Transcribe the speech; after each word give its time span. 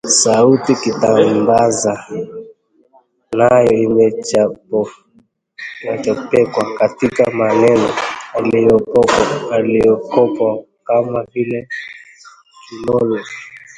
Sauti 0.21 0.73
kitambaza 0.81 1.93
"l" 3.33 3.35
nayo 3.39 3.73
imechopekwa 3.85 6.63
katika 6.79 7.23
maneno 7.31 7.89
yaliyokopwa 9.53 10.49
kama 10.87 11.19
vile 11.33 11.59
‘kilolo’ 12.67 13.19